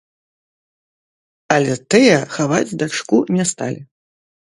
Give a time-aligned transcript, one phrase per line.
[1.55, 3.79] Але тыя хаваць дачку не сталі.